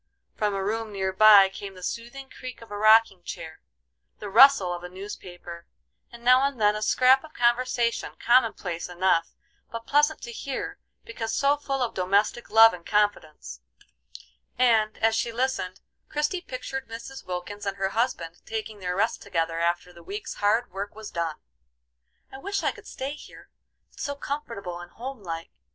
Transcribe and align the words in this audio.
From 0.35 0.55
a 0.55 0.63
room 0.63 0.91
near 0.91 1.13
by, 1.13 1.47
came 1.49 1.75
the 1.75 1.83
soothing 1.83 2.27
creak 2.27 2.63
of 2.63 2.71
a 2.71 2.75
rocking 2.75 3.21
chair, 3.21 3.61
the 4.17 4.31
rustle 4.31 4.73
of 4.73 4.83
a 4.83 4.89
newspaper, 4.89 5.67
and 6.11 6.23
now 6.23 6.41
and 6.41 6.59
then 6.59 6.75
a 6.75 6.81
scrap 6.81 7.23
of 7.23 7.35
conversation 7.35 8.13
common 8.19 8.53
place 8.53 8.89
enough, 8.89 9.35
but 9.69 9.85
pleasant 9.85 10.19
to 10.23 10.31
hear, 10.31 10.79
because 11.05 11.35
so 11.35 11.55
full 11.55 11.83
of 11.83 11.93
domestic 11.93 12.49
love 12.49 12.73
and 12.73 12.83
confidence; 12.87 13.61
and, 14.57 14.97
as 14.97 15.13
she 15.15 15.31
listened, 15.31 15.81
Christie 16.09 16.41
pictured 16.41 16.87
Mrs. 16.89 17.23
Wilkins 17.23 17.67
and 17.67 17.77
her 17.77 17.89
husband 17.89 18.37
taking 18.43 18.79
their 18.79 18.95
rest 18.95 19.21
together 19.21 19.59
after 19.59 19.93
the 19.93 20.01
week's 20.01 20.33
hard 20.33 20.71
work 20.71 20.95
was 20.95 21.11
done. 21.11 21.35
"I 22.31 22.39
wish 22.39 22.63
I 22.63 22.71
could 22.71 22.87
stay 22.87 23.11
here; 23.13 23.51
it's 23.93 24.01
so 24.01 24.15
comfortable 24.15 24.79
and 24.79 24.89
home 24.89 25.21
like. 25.21 25.51